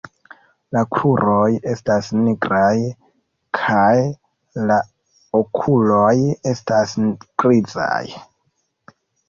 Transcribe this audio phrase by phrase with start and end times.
[0.75, 2.71] La kruroj estas nigraj
[3.59, 3.93] kaj
[4.71, 4.79] la
[5.43, 6.17] okuloj
[6.55, 6.99] estas
[7.45, 8.05] grizaj.